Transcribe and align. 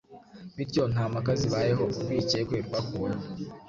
Bityo 0.55 0.83
nta 0.93 1.05
mpaka 1.11 1.31
zibayeho, 1.39 1.83
urwikekwe 1.97 2.57
rwakuweho, 2.67 3.23